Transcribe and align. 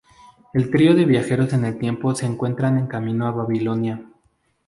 El 0.55 0.71
trío 0.71 0.95
de 0.95 1.05
viajeros 1.05 1.53
en 1.53 1.63
el 1.63 1.77
tiempo 1.77 2.15
se 2.15 2.25
encuentran 2.25 2.79
en 2.79 2.87
camino 2.87 3.27
a 3.27 3.31
Babilonia. 3.33 4.03